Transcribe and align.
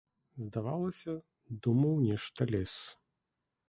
Здавалася, 0.45 1.15
думаў 1.69 2.03
нешта 2.09 2.53
лес. 2.57 2.77